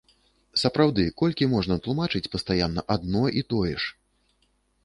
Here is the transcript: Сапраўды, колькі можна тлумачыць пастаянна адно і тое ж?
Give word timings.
Сапраўды, 0.61 1.03
колькі 1.21 1.47
можна 1.53 1.77
тлумачыць 1.87 2.31
пастаянна 2.37 2.81
адно 2.97 3.23
і 3.43 3.45
тое 3.53 3.75
ж? 3.85 3.95